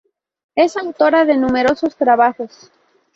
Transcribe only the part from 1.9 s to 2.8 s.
trabajos.